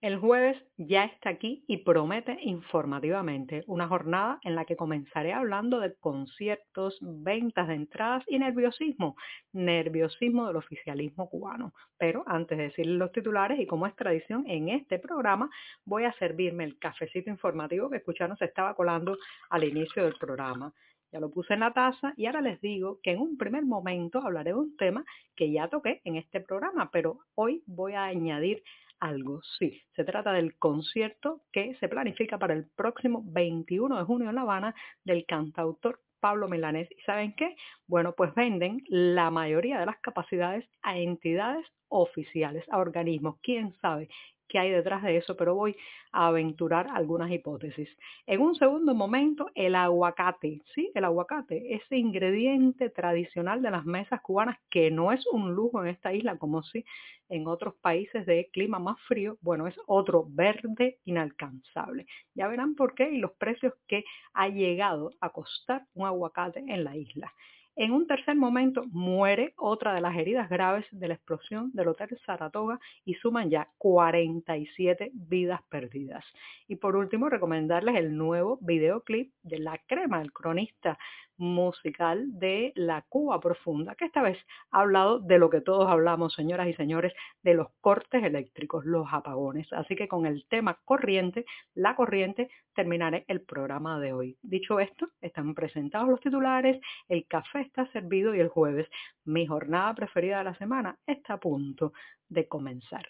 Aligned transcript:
El 0.00 0.16
jueves 0.16 0.56
ya 0.76 1.06
está 1.06 1.30
aquí 1.30 1.64
y 1.66 1.78
promete 1.78 2.38
informativamente 2.42 3.64
una 3.66 3.88
jornada 3.88 4.38
en 4.44 4.54
la 4.54 4.64
que 4.64 4.76
comenzaré 4.76 5.32
hablando 5.32 5.80
de 5.80 5.96
conciertos, 5.96 6.96
ventas 7.00 7.66
de 7.66 7.74
entradas 7.74 8.22
y 8.28 8.38
nerviosismo, 8.38 9.16
nerviosismo 9.52 10.46
del 10.46 10.54
oficialismo 10.54 11.28
cubano. 11.28 11.72
Pero 11.98 12.22
antes 12.28 12.58
de 12.58 12.64
decirles 12.64 12.96
los 12.96 13.10
titulares 13.10 13.58
y 13.58 13.66
como 13.66 13.88
es 13.88 13.96
tradición 13.96 14.44
en 14.46 14.68
este 14.68 15.00
programa, 15.00 15.50
voy 15.84 16.04
a 16.04 16.12
servirme 16.12 16.62
el 16.62 16.78
cafecito 16.78 17.28
informativo 17.28 17.90
que 17.90 17.96
escucharon 17.96 18.36
se 18.36 18.44
estaba 18.44 18.76
colando 18.76 19.18
al 19.50 19.64
inicio 19.64 20.04
del 20.04 20.14
programa. 20.14 20.72
Ya 21.10 21.18
lo 21.18 21.30
puse 21.30 21.54
en 21.54 21.60
la 21.60 21.72
taza 21.72 22.12
y 22.16 22.26
ahora 22.26 22.42
les 22.42 22.60
digo 22.60 23.00
que 23.02 23.12
en 23.12 23.18
un 23.18 23.36
primer 23.36 23.64
momento 23.64 24.20
hablaré 24.20 24.50
de 24.50 24.58
un 24.58 24.76
tema 24.76 25.04
que 25.34 25.50
ya 25.50 25.66
toqué 25.66 26.02
en 26.04 26.14
este 26.14 26.40
programa, 26.40 26.90
pero 26.92 27.18
hoy 27.34 27.64
voy 27.66 27.94
a 27.94 28.04
añadir 28.04 28.62
algo. 29.00 29.40
Sí, 29.58 29.82
se 29.94 30.04
trata 30.04 30.32
del 30.32 30.56
concierto 30.58 31.42
que 31.52 31.74
se 31.76 31.88
planifica 31.88 32.38
para 32.38 32.54
el 32.54 32.66
próximo 32.76 33.22
21 33.24 33.98
de 33.98 34.04
junio 34.04 34.28
en 34.28 34.34
La 34.34 34.42
Habana 34.42 34.74
del 35.04 35.24
cantautor 35.26 36.00
Pablo 36.20 36.48
Milanés. 36.48 36.88
¿Y 36.90 37.00
saben 37.02 37.34
qué? 37.36 37.56
Bueno, 37.86 38.14
pues 38.16 38.34
venden 38.34 38.82
la 38.88 39.30
mayoría 39.30 39.78
de 39.78 39.86
las 39.86 39.98
capacidades 40.00 40.68
a 40.82 40.98
entidades 40.98 41.66
oficiales, 41.88 42.64
a 42.70 42.78
organismos. 42.78 43.38
¿Quién 43.42 43.72
sabe? 43.80 44.08
Qué 44.48 44.58
hay 44.58 44.70
detrás 44.70 45.02
de 45.02 45.16
eso, 45.16 45.36
pero 45.36 45.54
voy 45.54 45.76
a 46.12 46.28
aventurar 46.28 46.88
algunas 46.92 47.30
hipótesis. 47.30 47.88
En 48.26 48.40
un 48.40 48.54
segundo 48.54 48.94
momento, 48.94 49.50
el 49.54 49.74
aguacate, 49.74 50.62
¿sí? 50.74 50.90
El 50.94 51.04
aguacate, 51.04 51.74
ese 51.74 51.96
ingrediente 51.96 52.90
tradicional 52.90 53.62
de 53.62 53.70
las 53.70 53.84
mesas 53.84 54.20
cubanas 54.22 54.58
que 54.70 54.90
no 54.90 55.12
es 55.12 55.26
un 55.28 55.54
lujo 55.54 55.82
en 55.82 55.88
esta 55.90 56.12
isla 56.12 56.38
como 56.38 56.62
si 56.62 56.84
en 57.28 57.46
otros 57.46 57.74
países 57.76 58.24
de 58.26 58.48
clima 58.52 58.78
más 58.78 58.98
frío, 59.02 59.36
bueno, 59.42 59.66
es 59.66 59.76
otro 59.86 60.26
verde 60.28 60.98
inalcanzable. 61.04 62.06
Ya 62.34 62.48
verán 62.48 62.74
por 62.74 62.94
qué 62.94 63.10
y 63.10 63.18
los 63.18 63.32
precios 63.32 63.74
que 63.86 64.04
ha 64.32 64.48
llegado 64.48 65.12
a 65.20 65.30
costar 65.30 65.84
un 65.94 66.06
aguacate 66.06 66.60
en 66.60 66.84
la 66.84 66.96
isla. 66.96 67.32
En 67.80 67.92
un 67.92 68.08
tercer 68.08 68.34
momento 68.34 68.86
muere 68.90 69.54
otra 69.56 69.94
de 69.94 70.00
las 70.00 70.16
heridas 70.16 70.50
graves 70.50 70.84
de 70.90 71.06
la 71.06 71.14
explosión 71.14 71.70
del 71.74 71.86
Hotel 71.86 72.08
Saratoga 72.26 72.80
y 73.04 73.14
suman 73.14 73.50
ya 73.50 73.68
47 73.78 75.12
vidas 75.14 75.60
perdidas. 75.68 76.24
Y 76.66 76.74
por 76.74 76.96
último, 76.96 77.28
recomendarles 77.28 77.94
el 77.94 78.16
nuevo 78.16 78.58
videoclip 78.62 79.32
de 79.44 79.60
La 79.60 79.78
Crema, 79.86 80.20
el 80.20 80.32
cronista 80.32 80.98
musical 81.38 82.38
de 82.38 82.72
la 82.74 83.02
Cuba 83.08 83.40
Profunda, 83.40 83.94
que 83.94 84.04
esta 84.04 84.22
vez 84.22 84.38
ha 84.70 84.80
hablado 84.80 85.20
de 85.20 85.38
lo 85.38 85.48
que 85.50 85.60
todos 85.60 85.88
hablamos, 85.88 86.34
señoras 86.34 86.68
y 86.68 86.74
señores, 86.74 87.12
de 87.42 87.54
los 87.54 87.68
cortes 87.80 88.22
eléctricos, 88.22 88.84
los 88.84 89.06
apagones. 89.10 89.72
Así 89.72 89.96
que 89.96 90.08
con 90.08 90.26
el 90.26 90.44
tema 90.48 90.78
corriente, 90.84 91.46
la 91.74 91.96
corriente, 91.96 92.50
terminaré 92.74 93.24
el 93.28 93.40
programa 93.40 93.98
de 94.00 94.12
hoy. 94.12 94.36
Dicho 94.42 94.80
esto, 94.80 95.08
están 95.20 95.54
presentados 95.54 96.08
los 96.08 96.20
titulares, 96.20 96.80
el 97.08 97.26
café 97.26 97.60
está 97.60 97.90
servido 97.92 98.34
y 98.34 98.40
el 98.40 98.48
jueves, 98.48 98.88
mi 99.24 99.46
jornada 99.46 99.94
preferida 99.94 100.38
de 100.38 100.44
la 100.44 100.58
semana, 100.58 100.98
está 101.06 101.34
a 101.34 101.40
punto 101.40 101.92
de 102.28 102.46
comenzar. 102.46 103.08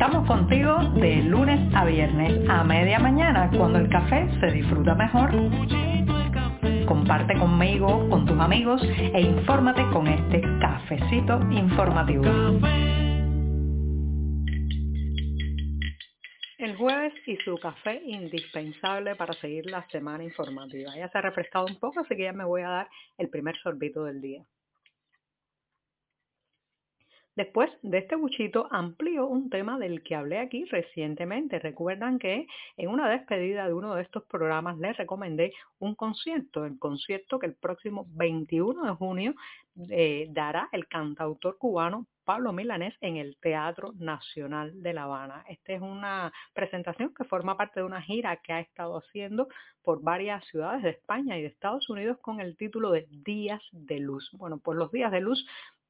Estamos 0.00 0.28
contigo 0.28 0.78
de 0.94 1.16
lunes 1.24 1.74
a 1.74 1.84
viernes 1.84 2.48
a 2.48 2.62
media 2.62 3.00
mañana 3.00 3.50
cuando 3.50 3.80
el 3.80 3.88
café 3.88 4.28
se 4.38 4.46
disfruta 4.52 4.94
mejor. 4.94 5.32
Comparte 6.86 7.36
conmigo, 7.36 8.08
con 8.08 8.24
tus 8.24 8.38
amigos 8.38 8.80
e 8.80 9.20
infórmate 9.20 9.82
con 9.92 10.06
este 10.06 10.40
cafecito 10.60 11.40
informativo. 11.50 12.22
El 16.58 16.76
jueves 16.76 17.14
y 17.26 17.36
su 17.38 17.58
café 17.58 18.00
indispensable 18.04 19.16
para 19.16 19.32
seguir 19.32 19.66
la 19.66 19.84
semana 19.88 20.22
informativa. 20.22 20.94
Ya 20.96 21.08
se 21.08 21.18
ha 21.18 21.22
refrescado 21.22 21.66
un 21.66 21.76
poco, 21.80 21.98
así 21.98 22.14
que 22.14 22.22
ya 22.22 22.32
me 22.32 22.44
voy 22.44 22.62
a 22.62 22.68
dar 22.68 22.88
el 23.18 23.30
primer 23.30 23.56
sorbito 23.56 24.04
del 24.04 24.20
día. 24.20 24.44
Después 27.38 27.70
de 27.82 27.98
este 27.98 28.16
buchito 28.16 28.66
amplío 28.72 29.28
un 29.28 29.48
tema 29.48 29.78
del 29.78 30.02
que 30.02 30.16
hablé 30.16 30.40
aquí 30.40 30.64
recientemente. 30.64 31.60
Recuerdan 31.60 32.18
que 32.18 32.48
en 32.76 32.88
una 32.88 33.08
despedida 33.08 33.64
de 33.68 33.74
uno 33.74 33.94
de 33.94 34.02
estos 34.02 34.24
programas 34.24 34.76
les 34.78 34.96
recomendé 34.96 35.52
un 35.78 35.94
concierto, 35.94 36.64
el 36.64 36.80
concierto 36.80 37.38
que 37.38 37.46
el 37.46 37.54
próximo 37.54 38.08
21 38.08 38.82
de 38.82 38.90
junio 38.90 39.34
eh, 39.88 40.26
dará 40.30 40.68
el 40.72 40.88
cantautor 40.88 41.58
cubano 41.58 42.08
Pablo 42.24 42.52
Milanés 42.52 42.94
en 43.00 43.16
el 43.16 43.38
Teatro 43.40 43.92
Nacional 43.94 44.82
de 44.82 44.92
La 44.92 45.04
Habana. 45.04 45.44
Esta 45.48 45.72
es 45.74 45.80
una 45.80 46.32
presentación 46.52 47.14
que 47.14 47.24
forma 47.24 47.56
parte 47.56 47.80
de 47.80 47.86
una 47.86 48.02
gira 48.02 48.36
que 48.42 48.52
ha 48.52 48.60
estado 48.60 48.98
haciendo 48.98 49.46
por 49.82 50.02
varias 50.02 50.44
ciudades 50.46 50.82
de 50.82 50.90
España 50.90 51.38
y 51.38 51.42
de 51.42 51.48
Estados 51.48 51.88
Unidos 51.88 52.18
con 52.20 52.40
el 52.40 52.56
título 52.56 52.90
de 52.90 53.06
Días 53.08 53.62
de 53.72 54.00
Luz. 54.00 54.28
Bueno, 54.32 54.58
pues 54.58 54.76
los 54.76 54.90
días 54.92 55.12
de 55.12 55.20
luz 55.20 55.46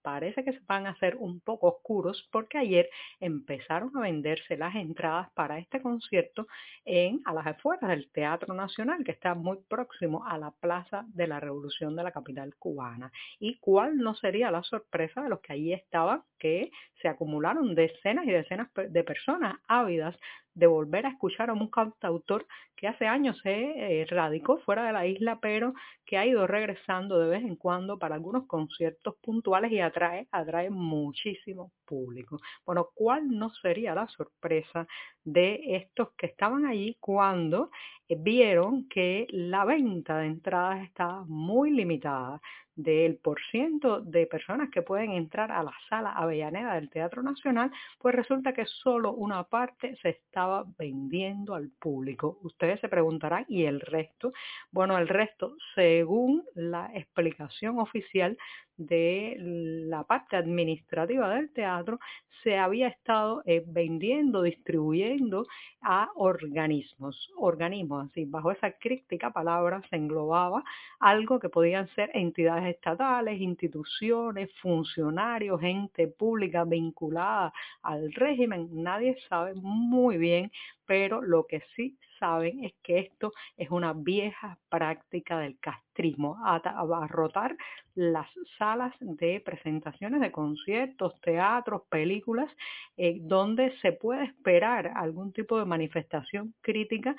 parece 0.08 0.42
que 0.42 0.54
se 0.54 0.60
van 0.66 0.86
a 0.86 0.92
hacer 0.92 1.16
un 1.16 1.38
poco 1.40 1.68
oscuros 1.68 2.26
porque 2.32 2.56
ayer 2.56 2.88
empezaron 3.20 3.94
a 3.94 4.00
venderse 4.00 4.56
las 4.56 4.74
entradas 4.74 5.30
para 5.34 5.58
este 5.58 5.82
concierto 5.82 6.46
en 6.86 7.20
a 7.26 7.34
las 7.34 7.46
afueras 7.46 7.90
del 7.90 8.10
Teatro 8.10 8.54
Nacional 8.54 9.04
que 9.04 9.12
está 9.12 9.34
muy 9.34 9.58
próximo 9.68 10.24
a 10.26 10.38
la 10.38 10.50
Plaza 10.50 11.04
de 11.08 11.26
la 11.26 11.40
Revolución 11.40 11.94
de 11.94 12.04
la 12.04 12.12
capital 12.12 12.54
cubana. 12.56 13.12
¿Y 13.38 13.58
cuál 13.58 13.98
no 13.98 14.14
sería 14.14 14.50
la 14.50 14.62
sorpresa 14.62 15.22
de 15.22 15.28
los 15.28 15.40
que 15.40 15.52
allí 15.52 15.74
estaban 15.74 16.22
que 16.38 16.70
se 17.02 17.08
acumularon 17.08 17.74
decenas 17.74 18.24
y 18.24 18.30
decenas 18.30 18.68
de 18.74 19.04
personas 19.04 19.56
ávidas 19.68 20.16
de 20.58 20.66
volver 20.66 21.06
a 21.06 21.10
escuchar 21.10 21.50
a 21.50 21.52
un 21.52 21.70
cantautor 21.70 22.44
que 22.74 22.88
hace 22.88 23.06
años 23.06 23.38
se 23.42 24.00
eh, 24.00 24.06
radicó 24.06 24.58
fuera 24.58 24.84
de 24.84 24.92
la 24.92 25.06
isla, 25.06 25.38
pero 25.40 25.72
que 26.04 26.18
ha 26.18 26.26
ido 26.26 26.48
regresando 26.48 27.18
de 27.18 27.28
vez 27.28 27.42
en 27.44 27.54
cuando 27.54 27.96
para 27.98 28.16
algunos 28.16 28.46
conciertos 28.46 29.14
puntuales 29.22 29.70
y 29.70 29.80
atrae, 29.80 30.26
atrae 30.32 30.68
muchísimo 30.70 31.70
público. 31.84 32.40
Bueno, 32.66 32.88
¿cuál 32.94 33.28
no 33.28 33.50
sería 33.50 33.94
la 33.94 34.08
sorpresa 34.08 34.86
de 35.22 35.60
estos 35.76 36.08
que 36.16 36.26
estaban 36.26 36.66
allí 36.66 36.96
cuando 36.98 37.70
vieron 38.08 38.88
que 38.88 39.26
la 39.30 39.64
venta 39.64 40.18
de 40.18 40.26
entradas 40.26 40.82
estaba 40.84 41.24
muy 41.26 41.70
limitada? 41.70 42.40
del 42.78 43.16
por 43.16 43.40
ciento 43.50 44.00
de 44.00 44.26
personas 44.26 44.70
que 44.70 44.82
pueden 44.82 45.10
entrar 45.10 45.50
a 45.50 45.64
la 45.64 45.72
sala 45.88 46.12
Avellaneda 46.12 46.74
del 46.74 46.88
Teatro 46.88 47.24
Nacional, 47.24 47.72
pues 47.98 48.14
resulta 48.14 48.52
que 48.52 48.66
solo 48.66 49.12
una 49.12 49.42
parte 49.42 49.96
se 50.00 50.10
estaba 50.10 50.64
vendiendo 50.78 51.54
al 51.54 51.70
público. 51.70 52.38
Ustedes 52.42 52.80
se 52.80 52.88
preguntarán, 52.88 53.44
¿y 53.48 53.64
el 53.64 53.80
resto? 53.80 54.32
Bueno, 54.70 54.96
el 54.96 55.08
resto, 55.08 55.56
según 55.74 56.44
la 56.54 56.92
explicación 56.94 57.80
oficial 57.80 58.38
de 58.76 59.34
la 59.40 60.04
parte 60.04 60.36
administrativa 60.36 61.34
del 61.34 61.52
teatro, 61.52 61.98
se 62.44 62.56
había 62.56 62.86
estado 62.86 63.42
eh, 63.44 63.64
vendiendo, 63.66 64.42
distribuyendo 64.42 65.48
a 65.80 66.10
organismos, 66.14 67.28
organismos, 67.36 67.97
bajo 68.26 68.52
esa 68.52 68.72
crítica 68.72 69.30
palabra 69.30 69.82
se 69.90 69.96
englobaba 69.96 70.64
algo 71.00 71.38
que 71.38 71.48
podían 71.48 71.88
ser 71.94 72.10
entidades 72.14 72.74
estatales, 72.74 73.40
instituciones, 73.40 74.50
funcionarios, 74.60 75.60
gente 75.60 76.08
pública 76.08 76.64
vinculada 76.64 77.52
al 77.82 78.12
régimen, 78.12 78.68
nadie 78.72 79.16
sabe 79.28 79.54
muy 79.54 80.18
bien, 80.18 80.50
pero 80.86 81.20
lo 81.20 81.46
que 81.46 81.62
sí 81.76 81.98
saben 82.18 82.64
es 82.64 82.72
que 82.82 82.98
esto 82.98 83.32
es 83.56 83.70
una 83.70 83.92
vieja 83.92 84.58
práctica 84.68 85.38
del 85.38 85.58
castrismo, 85.58 86.36
abarrotar 86.44 87.56
las 87.94 88.28
salas 88.58 88.94
de 89.00 89.40
presentaciones 89.44 90.20
de 90.20 90.32
conciertos, 90.32 91.20
teatros, 91.20 91.82
películas, 91.88 92.50
eh, 92.96 93.18
donde 93.20 93.76
se 93.80 93.92
puede 93.92 94.24
esperar 94.24 94.92
algún 94.94 95.32
tipo 95.32 95.58
de 95.58 95.64
manifestación 95.64 96.54
crítica 96.60 97.14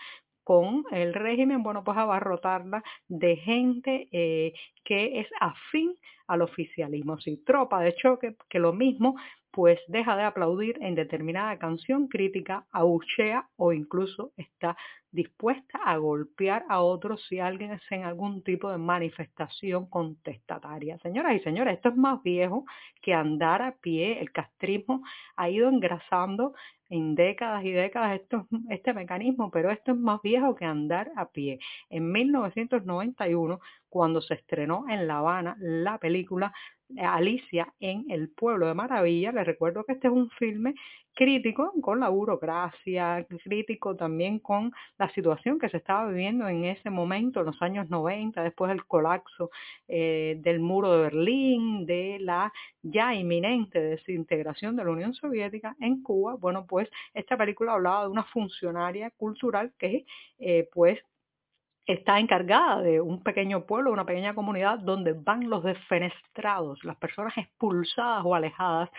con 0.49 0.83
el 0.89 1.13
régimen, 1.13 1.61
bueno, 1.61 1.83
pues 1.83 1.95
abarrotarla 1.95 2.81
de 3.07 3.35
gente 3.35 4.09
eh, 4.11 4.51
que 4.83 5.19
es 5.19 5.27
afín 5.39 5.95
al 6.25 6.41
oficialismo, 6.41 7.19
sí, 7.19 7.43
tropa 7.45 7.81
de 7.81 7.93
choque, 7.93 8.35
que 8.49 8.57
lo 8.57 8.73
mismo 8.73 9.15
pues 9.51 9.79
deja 9.87 10.15
de 10.15 10.23
aplaudir 10.23 10.77
en 10.81 10.95
determinada 10.95 11.57
canción 11.57 12.07
crítica, 12.07 12.65
abuchea 12.71 13.47
o 13.55 13.73
incluso 13.73 14.31
está 14.37 14.77
dispuesta 15.11 15.79
a 15.83 15.97
golpear 15.97 16.65
a 16.69 16.81
otros 16.81 17.25
si 17.27 17.39
alguien 17.39 17.71
es 17.71 17.81
en 17.89 18.03
algún 18.03 18.43
tipo 18.43 18.69
de 18.69 18.77
manifestación 18.77 19.87
contestataria. 19.89 20.99
Señoras 20.99 21.35
y 21.35 21.39
señores, 21.39 21.75
esto 21.75 21.89
es 21.89 21.95
más 21.95 22.21
viejo 22.21 22.65
que 23.01 23.13
andar 23.13 23.61
a 23.61 23.71
pie. 23.71 24.19
El 24.19 24.31
castrismo 24.31 25.03
ha 25.35 25.49
ido 25.49 25.67
engrasando 25.67 26.53
en 26.89 27.15
décadas 27.15 27.63
y 27.63 27.71
décadas 27.71 28.21
este 28.69 28.93
mecanismo, 28.93 29.51
pero 29.51 29.71
esto 29.71 29.91
es 29.91 29.97
más 29.97 30.21
viejo 30.21 30.55
que 30.55 30.65
andar 30.65 31.11
a 31.15 31.29
pie. 31.29 31.59
En 31.89 32.11
1991, 32.11 33.59
cuando 33.89 34.21
se 34.21 34.35
estrenó 34.35 34.85
en 34.89 35.07
La 35.07 35.19
Habana 35.19 35.55
la 35.59 35.97
película 35.99 36.53
Alicia 36.97 37.73
en 37.79 38.05
el 38.09 38.29
Pueblo 38.29 38.67
de 38.67 38.73
Maravilla. 38.73 39.31
Les 39.31 39.45
recuerdo 39.45 39.83
que 39.83 39.93
este 39.93 40.07
es 40.07 40.13
un 40.13 40.29
filme 40.31 40.73
crítico 41.13 41.73
con 41.81 41.99
la 41.99 42.09
burocracia, 42.09 43.25
crítico 43.43 43.95
también 43.95 44.39
con 44.39 44.71
la 44.97 45.09
situación 45.09 45.59
que 45.59 45.69
se 45.69 45.77
estaba 45.77 46.07
viviendo 46.07 46.47
en 46.47 46.63
ese 46.63 46.89
momento, 46.89 47.41
en 47.41 47.47
los 47.47 47.61
años 47.61 47.89
90, 47.89 48.41
después 48.41 48.69
del 48.69 48.85
colapso 48.85 49.51
eh, 49.87 50.37
del 50.39 50.59
muro 50.61 50.93
de 50.93 51.01
Berlín, 51.01 51.85
de 51.85 52.19
la 52.21 52.53
ya 52.81 53.13
inminente 53.13 53.81
desintegración 53.81 54.75
de 54.75 54.85
la 54.85 54.91
Unión 54.91 55.13
Soviética 55.13 55.75
en 55.81 56.01
Cuba. 56.03 56.35
Bueno, 56.35 56.65
pues 56.65 56.89
esta 57.13 57.35
película 57.37 57.73
hablaba 57.73 58.03
de 58.03 58.09
una 58.09 58.23
funcionaria 58.23 59.11
cultural 59.11 59.73
que 59.77 60.05
eh, 60.39 60.69
pues 60.73 60.99
está 61.93 62.19
encargada 62.19 62.81
de 62.81 63.01
un 63.01 63.23
pequeño 63.23 63.65
pueblo, 63.65 63.91
una 63.91 64.05
pequeña 64.05 64.35
comunidad 64.35 64.77
donde 64.77 65.13
van 65.13 65.49
los 65.49 65.63
defenestrados, 65.63 66.83
las 66.83 66.95
personas 66.97 67.35
expulsadas 67.37 68.23
o 68.23 68.35
alejadas 68.35 68.89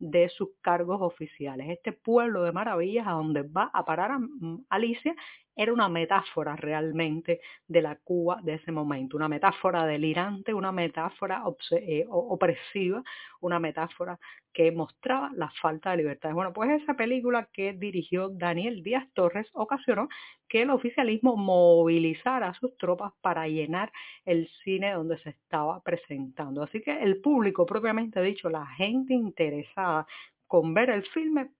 de 0.00 0.28
sus 0.30 0.48
cargos 0.60 1.00
oficiales. 1.00 1.68
Este 1.70 1.92
pueblo 1.92 2.42
de 2.42 2.50
maravillas 2.50 3.06
a 3.06 3.12
donde 3.12 3.42
va 3.42 3.70
a 3.72 3.84
parar 3.84 4.18
mm, 4.18 4.64
Alicia 4.68 5.14
era 5.60 5.74
una 5.74 5.90
metáfora 5.90 6.56
realmente 6.56 7.42
de 7.68 7.82
la 7.82 7.96
Cuba 7.96 8.40
de 8.42 8.54
ese 8.54 8.72
momento, 8.72 9.18
una 9.18 9.28
metáfora 9.28 9.84
delirante, 9.84 10.54
una 10.54 10.72
metáfora 10.72 11.42
eh, 11.72 12.06
opresiva, 12.08 13.02
una 13.42 13.58
metáfora 13.58 14.18
que 14.54 14.72
mostraba 14.72 15.30
la 15.34 15.50
falta 15.60 15.90
de 15.90 15.98
libertad. 15.98 16.32
Bueno, 16.32 16.54
pues 16.54 16.82
esa 16.82 16.94
película 16.94 17.46
que 17.52 17.74
dirigió 17.74 18.30
Daniel 18.30 18.82
Díaz 18.82 19.06
Torres 19.12 19.48
ocasionó 19.52 20.08
que 20.48 20.62
el 20.62 20.70
oficialismo 20.70 21.36
movilizara 21.36 22.48
a 22.48 22.54
sus 22.54 22.74
tropas 22.78 23.12
para 23.20 23.46
llenar 23.46 23.92
el 24.24 24.48
cine 24.64 24.94
donde 24.94 25.18
se 25.18 25.28
estaba 25.28 25.82
presentando. 25.82 26.62
Así 26.62 26.80
que 26.80 27.02
el 27.02 27.20
público, 27.20 27.66
propiamente 27.66 28.22
dicho, 28.22 28.48
la 28.48 28.64
gente 28.64 29.12
interesada 29.12 30.06
con 30.50 30.74
ver 30.74 30.90
el 30.90 31.04
filme 31.04 31.52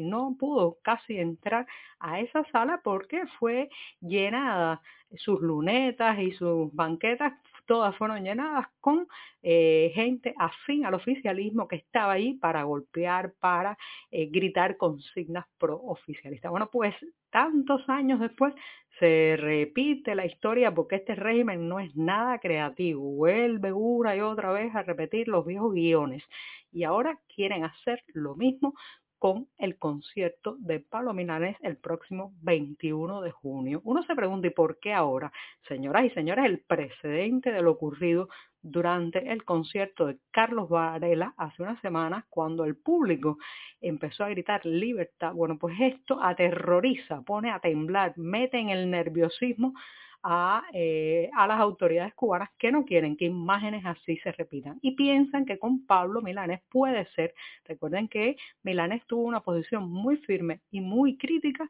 no 0.00 0.34
pudo 0.36 0.78
casi 0.82 1.18
entrar 1.18 1.68
a 2.00 2.18
esa 2.18 2.42
sala 2.50 2.80
porque 2.82 3.22
fue 3.38 3.70
llenada 4.00 4.82
sus 5.16 5.40
lunetas 5.40 6.18
y 6.18 6.32
sus 6.32 6.74
banquetas 6.74 7.34
todas 7.64 7.94
fueron 7.96 8.24
llenadas 8.24 8.66
con 8.80 9.06
eh, 9.42 9.92
gente 9.94 10.34
afín 10.36 10.84
al 10.84 10.94
oficialismo 10.94 11.68
que 11.68 11.76
estaba 11.76 12.14
ahí 12.14 12.34
para 12.34 12.64
golpear, 12.64 13.34
para 13.38 13.78
eh, 14.10 14.26
gritar 14.26 14.76
consignas 14.76 15.46
pro 15.58 15.76
oficialistas. 15.76 16.50
Bueno, 16.50 16.68
pues 16.72 16.94
tantos 17.30 17.86
años 17.88 18.18
después 18.18 18.54
se 18.98 19.36
repite 19.38 20.14
la 20.14 20.26
historia 20.26 20.74
porque 20.74 20.96
este 20.96 21.14
régimen 21.14 21.68
no 21.68 21.78
es 21.78 21.94
nada 21.94 22.38
creativo, 22.38 23.02
vuelve 23.02 23.72
una 23.72 24.16
y 24.16 24.20
otra 24.20 24.50
vez 24.50 24.74
a 24.74 24.82
repetir 24.82 25.28
los 25.28 25.46
viejos 25.46 25.72
guiones 25.72 26.24
y 26.72 26.84
ahora 26.84 27.18
quieren 27.34 27.64
hacer 27.64 28.02
lo 28.14 28.34
mismo 28.34 28.74
con 29.18 29.48
el 29.58 29.78
concierto 29.78 30.56
de 30.60 30.80
Pablo 30.80 31.12
Milanés 31.12 31.56
el 31.60 31.76
próximo 31.76 32.32
21 32.42 33.20
de 33.20 33.30
junio. 33.30 33.80
Uno 33.84 34.02
se 34.04 34.14
pregunta, 34.14 34.46
¿y 34.46 34.50
por 34.50 34.78
qué 34.78 34.92
ahora? 34.92 35.32
Señoras 35.66 36.04
y 36.04 36.10
señores, 36.10 36.44
el 36.44 36.60
precedente 36.60 37.50
de 37.50 37.62
lo 37.62 37.72
ocurrido 37.72 38.28
durante 38.62 39.30
el 39.30 39.44
concierto 39.44 40.06
de 40.06 40.18
Carlos 40.30 40.68
Varela 40.68 41.34
hace 41.36 41.62
unas 41.62 41.80
semanas, 41.80 42.24
cuando 42.28 42.64
el 42.64 42.76
público 42.76 43.38
empezó 43.80 44.24
a 44.24 44.30
gritar 44.30 44.64
libertad, 44.64 45.32
bueno, 45.32 45.58
pues 45.58 45.76
esto 45.80 46.22
aterroriza, 46.22 47.22
pone 47.22 47.50
a 47.50 47.60
temblar, 47.60 48.14
mete 48.16 48.58
en 48.58 48.70
el 48.70 48.90
nerviosismo 48.90 49.74
a, 50.22 50.64
eh, 50.72 51.30
a, 51.36 51.46
las 51.46 51.60
autoridades 51.60 52.14
cubanas 52.14 52.50
que 52.58 52.72
no 52.72 52.84
quieren 52.84 53.16
que 53.16 53.26
imágenes 53.26 53.84
así 53.86 54.16
se 54.18 54.32
repitan 54.32 54.78
y 54.82 54.92
piensan 54.92 55.44
que 55.46 55.58
con 55.58 55.86
Pablo 55.86 56.22
Milanes 56.22 56.60
puede 56.70 57.06
ser. 57.12 57.34
Recuerden 57.64 58.08
que 58.08 58.36
Milanes 58.62 59.06
tuvo 59.06 59.22
una 59.22 59.40
posición 59.40 59.90
muy 59.90 60.16
firme 60.18 60.60
y 60.70 60.80
muy 60.80 61.16
crítica 61.16 61.68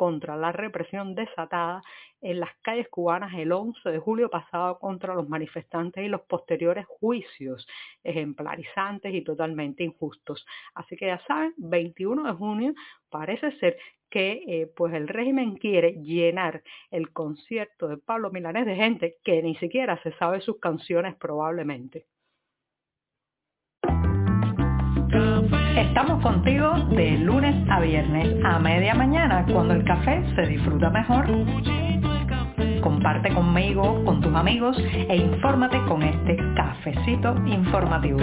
contra 0.00 0.34
la 0.34 0.50
represión 0.50 1.14
desatada 1.14 1.82
en 2.22 2.40
las 2.40 2.48
calles 2.62 2.88
cubanas 2.88 3.34
el 3.34 3.52
11 3.52 3.90
de 3.90 3.98
julio 3.98 4.30
pasado 4.30 4.78
contra 4.78 5.14
los 5.14 5.28
manifestantes 5.28 6.02
y 6.02 6.08
los 6.08 6.22
posteriores 6.22 6.86
juicios 6.86 7.68
ejemplarizantes 8.02 9.12
y 9.12 9.20
totalmente 9.20 9.84
injustos. 9.84 10.46
Así 10.74 10.96
que 10.96 11.08
ya 11.08 11.22
saben, 11.26 11.52
21 11.58 12.24
de 12.24 12.32
junio 12.32 12.74
parece 13.10 13.52
ser 13.58 13.76
que 14.10 14.42
eh, 14.46 14.70
pues 14.76 14.92
el 14.94 15.08
régimen 15.08 15.56
quiere 15.56 15.92
llenar 16.02 16.62
el 16.90 17.12
concierto 17.12 17.88
de 17.88 17.96
Pablo 17.96 18.30
Milanés 18.30 18.66
de 18.66 18.76
gente 18.76 19.16
que 19.24 19.42
ni 19.42 19.54
siquiera 19.56 20.02
se 20.02 20.12
sabe 20.18 20.40
sus 20.40 20.58
canciones 20.58 21.14
probablemente. 21.16 22.06
Estamos 25.76 26.22
contigo 26.22 26.72
de 26.90 27.18
lunes 27.18 27.54
a 27.68 27.80
viernes 27.80 28.44
a 28.44 28.58
media 28.58 28.94
mañana 28.94 29.44
cuando 29.52 29.74
el 29.74 29.84
café 29.84 30.22
se 30.34 30.42
disfruta 30.42 30.90
mejor. 30.90 31.26
Comparte 32.80 33.32
conmigo, 33.34 34.04
con 34.04 34.20
tus 34.20 34.34
amigos 34.34 34.76
e 34.78 35.16
infórmate 35.16 35.78
con 35.88 36.02
este 36.02 36.36
cafecito 36.54 37.34
informativo. 37.46 38.18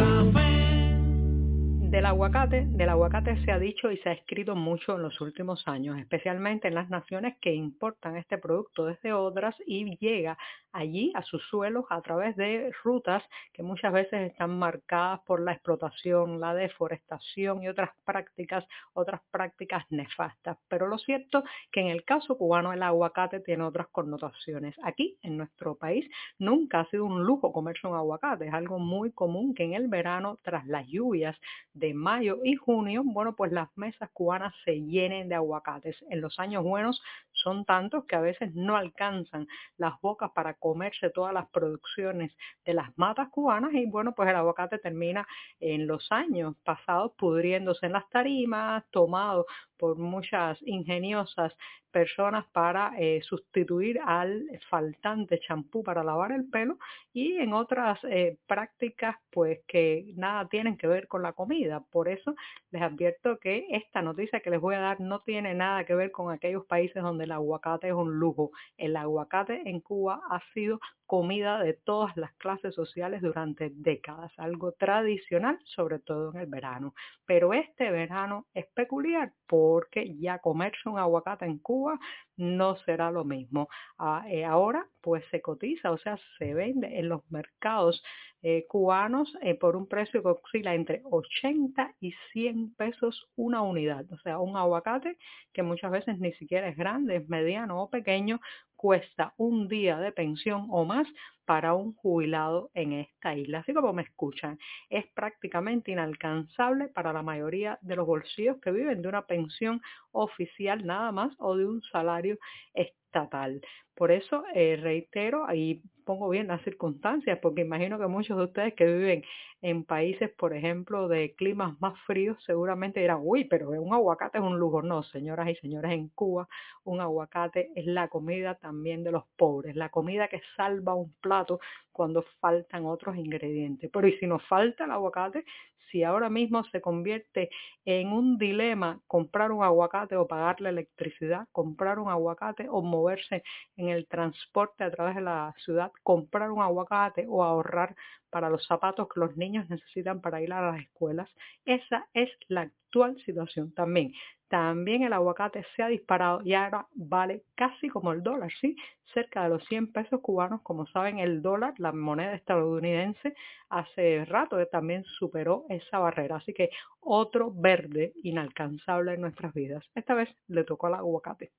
Del 1.88 2.06
aguacate, 2.06 2.68
del 2.74 2.90
aguacate 2.90 3.38
se 3.46 3.52
ha 3.54 3.58
dicho 3.58 3.90
y 3.90 3.98
se 4.00 4.10
ha 4.10 4.12
escrito 4.12 4.56
mucho 4.58 4.98
en 4.98 5.04
los 5.04 5.22
últimos 5.22 5.66
años, 5.70 5.98
especialmente 5.98 6.68
en 6.68 6.76
las 6.76 6.90
naciones 6.90 7.38
que 7.40 7.54
importan 7.54 8.18
este 8.18 8.38
producto 8.38 8.86
desde 8.86 9.14
otras 9.14 9.56
y 9.66 9.98
llega 9.98 10.38
allí 10.72 11.12
a 11.16 11.24
sus 11.24 11.44
suelos 11.50 11.86
a 11.90 12.02
través 12.02 12.36
de 12.36 12.72
rutas 12.84 13.24
que 13.54 13.64
muchas 13.64 13.94
veces 13.94 14.32
están 14.32 14.58
marcadas 14.58 15.22
por 15.26 15.42
la 15.42 15.54
explotación, 15.54 16.40
la 16.40 16.54
deforestación 16.54 17.64
y 17.64 17.68
otras 17.68 17.92
prácticas, 18.06 18.66
otras 18.94 19.22
prácticas 19.32 19.86
nefastas. 19.90 20.58
Pero 20.68 20.88
lo 20.88 20.98
cierto 20.98 21.44
que 21.72 21.82
en 21.82 21.88
el 21.88 22.04
caso 22.06 22.38
cubano 22.38 22.74
el 22.74 22.84
aguacate 22.84 23.40
tiene 23.40 23.64
otras 23.64 23.88
connotaciones. 23.90 24.76
Aquí 24.84 25.18
en 25.22 25.38
nuestro 25.38 25.76
país 25.76 26.10
nunca 26.40 26.82
ha 26.82 26.90
sido 26.90 27.06
un 27.06 27.24
lujo 27.24 27.52
comerse 27.52 27.88
un 27.88 27.96
aguacate, 27.96 28.48
es 28.48 28.54
algo 28.54 28.80
muy 28.80 29.12
común 29.12 29.54
que 29.54 29.64
en 29.64 29.74
el 29.74 29.88
verano 29.88 30.40
tras 30.44 30.66
las 30.68 30.88
lluvias 30.88 31.38
de 31.74 31.94
mayo 31.94 32.40
y 32.44 32.56
junio, 32.56 33.04
bueno, 33.06 33.36
pues 33.36 33.52
las 33.52 33.70
mesas 33.78 34.10
cubanas 34.12 34.54
se 34.66 34.82
llenen 34.82 35.30
de 35.30 35.36
aguacates. 35.36 35.96
En 36.10 36.22
los 36.22 36.40
años 36.40 36.64
buenos 36.64 37.02
son 37.48 37.64
tantos 37.64 38.04
que 38.06 38.18
a 38.18 38.20
veces 38.20 38.54
no 38.56 38.76
alcanzan 38.76 39.48
las 39.78 39.94
bocas 40.02 40.32
para 40.32 40.54
comerse 40.56 41.10
todas 41.12 41.34
las 41.34 41.48
producciones 41.50 42.36
de 42.66 42.74
las 42.74 42.90
matas 42.98 43.30
cubanas 43.30 43.74
y 43.74 43.86
bueno, 43.86 44.14
pues 44.14 44.28
el 44.30 44.36
aguacate 44.36 44.80
termina 44.80 45.26
en 45.62 45.88
los 45.88 46.12
años 46.12 46.56
pasados 46.66 47.14
pudriéndose 47.18 47.86
en 47.86 47.94
las 47.94 48.10
tarimas, 48.10 48.84
tomado 48.92 49.46
por 49.78 49.98
muchas 49.98 50.58
ingeniosas 50.66 51.54
personas 51.92 52.46
para 52.52 52.94
eh, 53.00 53.22
sustituir 53.24 54.00
al 54.06 54.46
faltante 54.70 55.40
champú 55.40 55.84
para 55.84 56.04
lavar 56.04 56.32
el 56.32 56.48
pelo 56.50 56.78
y 57.14 57.38
en 57.38 57.54
otras 57.54 58.00
eh, 58.04 58.38
prácticas 58.46 59.16
pues 59.32 59.60
que 59.68 60.12
nada 60.16 60.48
tienen 60.48 60.78
que 60.78 60.88
ver 60.88 61.08
con 61.08 61.24
la 61.24 61.34
comida. 61.34 61.84
Por 61.92 62.08
eso 62.08 62.36
les 62.72 62.82
advierto 62.82 63.40
que 63.40 63.66
esta 63.72 64.02
noticia 64.02 64.42
que 64.42 64.50
les 64.50 64.62
voy 64.62 64.76
a 64.76 64.80
dar 64.80 65.00
no 65.00 65.22
tiene 65.22 65.54
nada 65.54 65.86
que 65.86 65.96
ver 65.96 66.12
con 66.12 66.32
aquellos 66.32 66.66
países 66.66 67.02
donde 67.02 67.24
el 67.24 67.32
aguacate 67.32 67.88
es 67.88 67.94
un 67.94 68.20
lujo. 68.20 68.52
El 68.78 68.96
aguacate 68.96 69.64
en 69.66 69.80
Cuba 69.80 70.22
ha 70.30 70.42
sido 70.54 70.80
comida 71.08 71.60
de 71.64 71.74
todas 71.74 72.16
las 72.18 72.34
clases 72.34 72.76
sociales 72.76 73.22
durante 73.22 73.72
décadas, 73.74 74.32
algo 74.38 74.74
tradicional, 74.74 75.58
sobre 75.64 76.00
todo 76.00 76.32
en 76.34 76.42
el 76.42 76.48
verano. 76.48 76.94
Pero 77.26 77.54
este 77.54 77.90
verano 77.90 78.46
es 78.54 78.68
peculiar 78.68 79.34
porque 79.48 80.16
ya 80.18 80.40
comerse 80.40 80.90
un 80.90 81.00
aguacate 81.00 81.46
en 81.46 81.58
Cuba 81.60 81.98
no 82.36 82.76
será 82.86 83.10
lo 83.10 83.24
mismo. 83.24 83.70
Ah, 83.98 84.26
eh, 84.30 84.46
ahora 84.46 84.86
pues 85.02 85.24
se 85.32 85.42
cotiza, 85.42 85.92
o 85.92 85.98
sea, 85.98 86.20
se 86.38 86.54
vende 86.54 87.00
en 87.00 87.10
los 87.10 87.22
mercados 87.32 88.04
eh, 88.44 88.66
cubanos 88.68 89.34
eh, 89.42 89.56
por 89.56 89.76
un 89.76 89.88
precio 89.88 90.22
que 90.22 90.30
oscila 90.30 90.76
entre 90.76 91.02
80 91.04 91.96
y 92.00 92.14
100 92.34 92.76
pesos 92.76 93.30
una 93.36 93.62
unidad. 93.62 94.06
O 94.12 94.18
sea, 94.20 94.40
un 94.40 94.58
aguacate 94.58 95.18
que 95.54 95.64
muchas 95.64 95.92
veces 95.92 96.20
ni 96.20 96.34
siquiera 96.34 96.68
es 96.68 96.78
grande, 96.78 97.18
es 97.18 97.30
mediano 97.30 97.82
o 97.82 97.90
pequeño, 97.90 98.40
cuesta 98.76 99.34
un 99.38 99.68
día 99.68 99.98
de 99.98 100.12
pensión 100.12 100.68
o 100.70 100.86
más 100.86 101.08
para 101.46 101.74
un 101.74 101.94
jubilado 101.94 102.70
en 102.74 102.94
esta 102.94 103.36
isla. 103.36 103.60
Así 103.60 103.74
como 103.74 103.94
me 103.94 104.04
escuchan, 104.04 104.60
es 104.90 105.06
prácticamente 105.14 105.92
inalcanzable 105.92 106.90
para 106.90 107.14
la 107.14 107.24
mayoría 107.24 107.80
de 107.82 107.96
los 107.96 108.06
bolsillos 108.06 108.58
que 108.62 108.72
viven 108.72 109.02
de 109.02 109.08
una 109.08 109.26
pensión 109.26 109.82
oficial 110.12 110.86
nada 110.86 111.12
más 111.12 111.34
o 111.40 111.56
de 111.56 111.66
un 111.66 111.82
salario 111.84 112.38
estatal. 112.74 113.62
Por 113.98 114.12
eso 114.12 114.44
eh, 114.54 114.78
reitero, 114.80 115.48
ahí 115.48 115.82
pongo 116.06 116.30
bien 116.30 116.48
las 116.48 116.62
circunstancias, 116.64 117.40
porque 117.42 117.62
imagino 117.62 117.98
que 117.98 118.06
muchos 118.08 118.38
de 118.38 118.44
ustedes 118.44 118.74
que 118.76 118.86
viven 118.86 119.24
en 119.62 119.84
países, 119.86 120.30
por 120.38 120.54
ejemplo, 120.54 121.08
de 121.08 121.34
climas 121.36 121.82
más 121.82 122.00
fríos, 122.06 122.38
seguramente 122.46 123.00
dirán, 123.00 123.20
uy, 123.24 123.46
pero 123.46 123.72
un 123.72 123.94
aguacate 123.94 124.38
es 124.38 124.44
un 124.44 124.60
lujo. 124.60 124.84
No, 124.84 125.02
señoras 125.02 125.50
y 125.50 125.56
señores, 125.56 125.92
en 125.92 126.10
Cuba 126.10 126.48
un 126.84 127.02
aguacate 127.02 127.72
es 127.76 127.88
la 127.88 128.08
comida 128.08 128.54
también 128.56 129.04
de 129.04 129.12
los 129.12 129.24
pobres, 129.36 129.76
la 129.76 129.90
comida 129.90 130.28
que 130.28 130.42
salva 130.56 130.94
un 130.94 131.12
plato 131.20 131.60
cuando 131.92 132.24
faltan 132.40 132.86
otros 132.86 133.18
ingredientes. 133.18 133.90
Pero 133.92 134.08
y 134.08 134.14
si 134.20 134.28
nos 134.28 134.46
falta 134.48 134.86
el 134.86 134.92
aguacate, 134.92 135.44
si 135.92 136.04
ahora 136.04 136.30
mismo 136.30 136.64
se 136.66 136.82
convierte 136.82 137.50
en 137.86 138.12
un 138.12 138.38
dilema 138.38 139.00
comprar 139.08 139.52
un 139.52 139.64
aguacate 139.64 140.16
o 140.16 140.28
pagar 140.28 140.62
la 140.62 140.70
electricidad, 140.70 141.48
comprar 141.52 142.00
un 142.00 142.10
aguacate 142.10 142.68
o 142.70 142.82
moverse 142.82 143.44
en 143.76 143.90
el 143.90 144.08
transporte 144.08 144.84
a 144.84 144.92
través 144.92 145.16
de 145.16 145.22
la 145.22 145.54
ciudad, 145.64 145.92
comprar 146.04 146.52
un 146.52 146.62
aguacate 146.62 147.26
o 147.28 147.44
ahorrar 147.44 147.96
para 148.30 148.50
los 148.50 148.66
zapatos 148.66 149.08
que 149.08 149.20
los 149.20 149.36
niños 149.38 149.70
necesitan 149.70 150.22
para 150.22 150.42
ir 150.42 150.52
a 150.54 150.72
las 150.72 150.82
escuelas. 150.82 151.30
Esa 151.66 152.08
es 152.14 152.30
la 152.48 152.70
actual 152.88 153.18
situación 153.26 153.74
también. 153.74 154.14
También 154.50 155.04
el 155.04 155.12
aguacate 155.12 155.66
se 155.76 155.84
ha 155.84 155.88
disparado 155.90 156.42
y 156.44 156.54
ahora 156.54 156.88
vale 156.96 157.44
casi 157.56 157.90
como 157.90 158.14
el 158.14 158.24
dólar, 158.24 158.50
¿sí? 158.62 158.78
Cerca 159.14 159.44
de 159.44 159.50
los 159.50 159.64
100 159.66 159.92
pesos 159.92 160.22
cubanos. 160.22 160.62
Como 160.64 160.88
saben, 160.88 161.20
el 161.20 161.42
dólar, 161.42 161.74
la 161.80 161.92
moneda 161.92 162.34
estadounidense, 162.34 163.36
hace 163.70 164.24
rato 164.26 164.58
también 164.68 165.04
superó 165.04 165.66
esa 165.70 166.00
barrera. 166.00 166.38
Así 166.38 166.54
que 166.54 166.70
otro 167.02 167.52
verde 167.54 168.14
inalcanzable 168.24 169.14
en 169.16 169.22
nuestras 169.22 169.54
vidas. 169.54 169.84
Esta 169.96 170.14
vez 170.14 170.30
le 170.48 170.64
tocó 170.64 170.88
al 170.88 170.96
aguacate. 170.96 171.52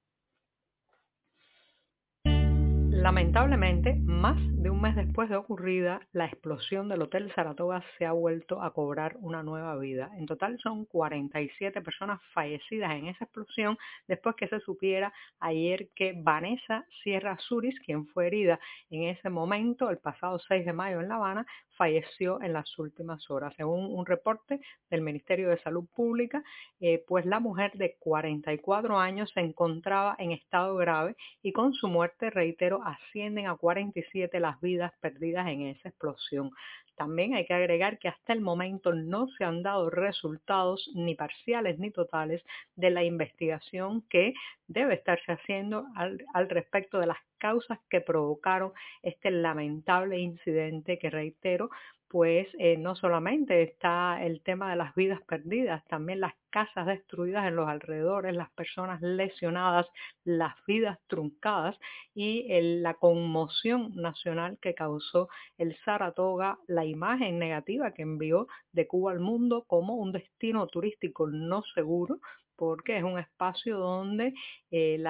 Lamentablemente, 3.00 3.94
más 3.94 4.36
de 4.60 4.70
un 4.70 4.80
mes 4.80 4.96
después 4.96 5.28
de 5.28 5.36
ocurrida, 5.36 6.00
la 6.12 6.26
explosión 6.26 6.88
del 6.88 7.02
Hotel 7.02 7.32
Saratoga 7.32 7.80
se 7.96 8.04
ha 8.04 8.10
vuelto 8.10 8.60
a 8.60 8.72
cobrar 8.72 9.16
una 9.20 9.44
nueva 9.44 9.76
vida. 9.76 10.10
En 10.16 10.26
total 10.26 10.58
son 10.58 10.84
47 10.84 11.80
personas 11.80 12.20
fallecidas 12.34 12.90
en 12.90 13.06
esa 13.06 13.24
explosión 13.24 13.78
después 14.08 14.34
que 14.34 14.48
se 14.48 14.58
supiera 14.58 15.12
ayer 15.38 15.90
que 15.94 16.12
Vanessa 16.16 16.84
Sierra 17.04 17.38
Suris, 17.38 17.78
quien 17.86 18.04
fue 18.08 18.26
herida 18.26 18.58
en 18.90 19.04
ese 19.04 19.30
momento, 19.30 19.90
el 19.90 19.98
pasado 19.98 20.40
6 20.40 20.66
de 20.66 20.72
mayo 20.72 21.00
en 21.00 21.08
La 21.08 21.14
Habana, 21.14 21.46
falleció 21.78 22.42
en 22.42 22.52
las 22.52 22.78
últimas 22.78 23.30
horas. 23.30 23.54
Según 23.56 23.94
un 23.94 24.04
reporte 24.04 24.60
del 24.90 25.00
Ministerio 25.00 25.48
de 25.48 25.62
Salud 25.62 25.86
Pública, 25.94 26.42
eh, 26.80 27.02
pues 27.06 27.24
la 27.24 27.40
mujer 27.40 27.72
de 27.74 27.96
44 27.98 28.98
años 28.98 29.30
se 29.32 29.40
encontraba 29.40 30.16
en 30.18 30.32
estado 30.32 30.76
grave 30.76 31.16
y 31.42 31.52
con 31.52 31.72
su 31.72 31.88
muerte, 31.88 32.28
reitero, 32.28 32.82
ascienden 32.84 33.46
a 33.46 33.56
47 33.56 34.40
las 34.40 34.60
vidas 34.60 34.92
perdidas 35.00 35.46
en 35.48 35.62
esa 35.62 35.88
explosión. 35.88 36.50
También 36.98 37.34
hay 37.34 37.46
que 37.46 37.54
agregar 37.54 37.98
que 38.00 38.08
hasta 38.08 38.32
el 38.32 38.40
momento 38.40 38.92
no 38.92 39.28
se 39.38 39.44
han 39.44 39.62
dado 39.62 39.88
resultados 39.88 40.90
ni 40.94 41.14
parciales 41.14 41.78
ni 41.78 41.92
totales 41.92 42.42
de 42.74 42.90
la 42.90 43.04
investigación 43.04 44.02
que 44.10 44.34
debe 44.66 44.94
estarse 44.94 45.30
haciendo 45.30 45.86
al, 45.94 46.24
al, 46.34 46.48
respecto 46.50 46.98
de 46.98 47.06
las 47.06 47.18
causas 47.38 47.78
que 47.88 48.00
provocaron 48.00 48.72
este 49.02 49.30
lamentable 49.30 50.18
incidente 50.18 50.98
que 50.98 51.10
reitero 51.10 51.70
pues 52.08 52.48
eh, 52.58 52.78
no 52.78 52.96
solamente 52.96 53.62
está 53.62 54.24
el 54.24 54.40
tema 54.40 54.70
de 54.70 54.76
las 54.76 54.94
vidas 54.94 55.20
perdidas, 55.22 55.86
también 55.88 56.20
las 56.20 56.32
casas 56.50 56.86
destruidas 56.86 57.46
en 57.46 57.56
los 57.56 57.68
alrededores, 57.68 58.34
las 58.34 58.50
personas 58.52 59.02
lesionadas, 59.02 59.86
las 60.24 60.54
vidas 60.66 60.98
truncadas 61.06 61.76
y 62.14 62.46
la 62.80 62.94
conmoción 62.94 63.94
nacional 63.94 64.58
que 64.60 64.74
causó 64.74 65.28
el 65.58 65.76
Saratoga, 65.84 66.58
la 66.66 66.86
imagen 66.86 67.38
negativa 67.38 67.92
que 67.92 68.02
envió 68.02 68.48
de 68.72 68.86
Cuba 68.86 69.12
al 69.12 69.20
mundo 69.20 69.64
como 69.66 69.96
un 69.96 70.12
destino 70.12 70.66
turístico 70.66 71.26
no 71.26 71.62
seguro, 71.74 72.20
porque 72.58 72.98
es 72.98 73.04
un 73.04 73.20
espacio 73.20 73.78
donde 73.78 74.34
eh, 74.72 75.00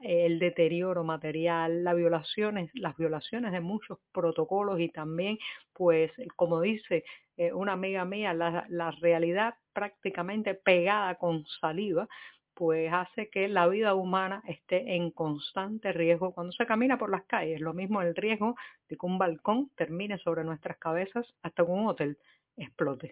el 0.00 0.38
deterioro 0.38 1.04
material, 1.04 1.84
las 1.84 1.94
violaciones, 1.94 2.70
las 2.72 2.96
violaciones 2.96 3.52
de 3.52 3.60
muchos 3.60 3.98
protocolos 4.12 4.80
y 4.80 4.88
también, 4.88 5.38
pues, 5.74 6.10
como 6.36 6.62
dice 6.62 7.04
eh, 7.36 7.52
una 7.52 7.72
amiga 7.72 8.06
mía, 8.06 8.32
la, 8.32 8.64
la 8.70 8.92
realidad 8.92 9.56
prácticamente 9.74 10.54
pegada 10.54 11.16
con 11.16 11.44
saliva, 11.60 12.08
pues 12.54 12.90
hace 12.90 13.28
que 13.28 13.46
la 13.48 13.68
vida 13.68 13.94
humana 13.94 14.42
esté 14.48 14.96
en 14.96 15.10
constante 15.10 15.92
riesgo 15.92 16.32
cuando 16.32 16.52
se 16.52 16.64
camina 16.64 16.96
por 16.96 17.10
las 17.10 17.26
calles. 17.26 17.60
Lo 17.60 17.74
mismo 17.74 18.00
el 18.00 18.16
riesgo 18.16 18.56
de 18.88 18.96
que 18.96 19.04
un 19.04 19.18
balcón 19.18 19.70
termine 19.76 20.16
sobre 20.16 20.44
nuestras 20.44 20.78
cabezas 20.78 21.26
hasta 21.42 21.62
que 21.62 21.70
un 21.70 21.88
hotel 21.88 22.16
explote. 22.56 23.10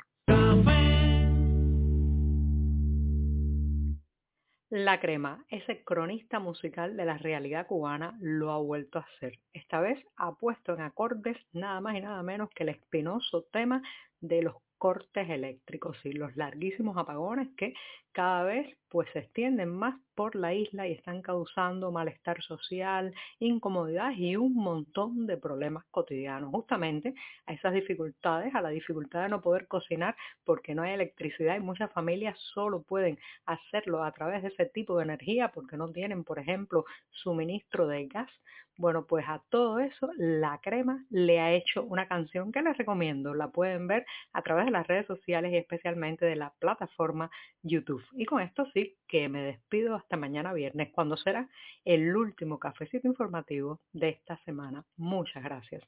La 4.77 4.99
Crema, 4.99 5.45
ese 5.51 5.85
cronista 5.85 6.41
musical 6.41 6.97
de 6.97 7.05
la 7.05 7.17
realidad 7.17 7.69
cubana, 7.69 8.19
lo 8.21 8.51
ha 8.51 8.59
vuelto 8.59 8.99
a 8.99 9.03
hacer. 9.03 9.39
Esta 9.53 9.79
vez 9.79 10.05
ha 10.17 10.35
puesto 10.35 10.75
en 10.75 10.81
acordes 10.81 11.37
nada 11.53 11.81
más 11.81 11.95
y 11.95 12.01
nada 12.01 12.21
menos 12.25 12.51
que 12.51 12.65
el 12.65 12.71
espinoso 12.71 13.45
tema 13.53 13.83
de 14.21 14.43
los 14.43 14.57
cortes 14.85 15.31
eléctricos 15.31 15.97
y 16.05 16.13
los 16.13 16.37
larguísimos 16.37 16.99
apagones 16.99 17.49
que 17.57 17.73
cada 18.13 18.45
vez 18.45 18.77
pues 18.91 19.09
se 19.15 19.21
extienden 19.21 19.71
más 19.71 19.99
por 20.15 20.37
la 20.37 20.53
isla 20.53 20.87
y 20.87 20.93
están 20.93 21.23
causando 21.23 21.91
malestar 21.91 22.43
social, 22.43 23.15
incomodidad 23.39 24.13
y 24.15 24.37
un 24.37 24.55
montón 24.55 25.27
de 25.27 25.39
problemas 25.39 25.87
cotidianos. 25.91 26.51
Justamente 26.51 27.15
a 27.47 27.55
esas 27.55 27.73
dificultades, 27.73 28.55
a 28.55 28.61
la 28.61 28.69
dificultad 28.69 29.23
de 29.23 29.31
no 29.31 29.41
poder 29.41 29.69
cocinar 29.69 30.15
porque 30.45 30.75
no 30.75 30.83
hay 30.83 30.93
electricidad 30.93 31.57
y 31.57 31.61
muchas 31.61 31.91
familias 31.91 32.39
solo 32.53 32.83
pueden 32.83 33.19
hacerlo 33.47 34.05
a 34.05 34.13
través 34.13 34.43
de 34.43 34.49
ese 34.49 34.67
tipo 34.67 34.99
de 34.99 35.05
energía 35.05 35.49
porque 35.49 35.79
no 35.79 35.91
tienen, 35.91 36.25
por 36.25 36.39
ejemplo, 36.39 36.85
suministro 37.11 37.87
de 37.87 38.07
gas. 38.07 38.31
Bueno, 38.77 39.07
pues 39.07 39.25
a 39.29 39.43
todo 39.51 39.79
eso 39.79 40.11
la 40.17 40.59
crema 40.63 41.05
le 41.11 41.41
ha 41.41 41.53
hecho 41.53 41.83
una 41.85 42.09
canción 42.09 42.53
que 42.53 42.63
les 42.63 42.77
recomiendo. 42.77 43.35
La 43.35 43.49
pueden 43.49 43.87
ver 43.87 44.05
a 44.33 44.43
través 44.43 44.67
de 44.67 44.73
las 44.73 44.87
redes 44.87 45.07
sociales 45.07 45.53
y 45.53 45.57
especialmente 45.57 46.27
de 46.27 46.37
la 46.37 46.53
plataforma 46.59 47.31
YouTube. 47.63 48.05
Y 48.13 48.25
con 48.25 48.41
esto 48.41 48.67
sí 48.75 48.97
que 49.09 49.29
me 49.29 49.43
despido 49.43 49.95
hasta 49.95 50.17
mañana 50.17 50.53
viernes, 50.53 50.91
cuando 50.93 51.17
será 51.17 51.49
el 51.85 52.17
último 52.17 52.59
cafecito 52.59 53.07
informativo 53.07 53.81
de 53.93 54.11
esta 54.11 54.37
semana. 54.45 54.85
Muchas 54.97 55.43
gracias. 55.43 55.83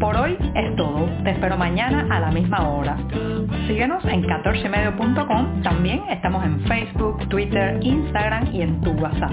Por 0.00 0.16
hoy 0.16 0.36
es 0.54 0.76
todo. 0.76 1.08
Te 1.24 1.30
espero 1.30 1.56
mañana 1.56 2.06
a 2.08 2.20
la 2.20 2.30
misma 2.30 2.68
hora. 2.68 2.96
Síguenos 3.66 4.04
en 4.04 4.22
14medio.com. 4.22 5.62
También 5.62 6.04
estamos 6.08 6.44
en 6.44 6.60
Facebook, 6.66 7.28
Twitter, 7.28 7.78
Instagram 7.82 8.54
y 8.54 8.62
en 8.62 8.80
tu 8.80 8.92
WhatsApp. 8.92 9.32